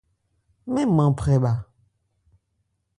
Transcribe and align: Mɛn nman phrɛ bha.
Mɛn 0.73 0.89
nman 0.93 1.11
phrɛ 1.19 1.35
bha. 1.43 1.53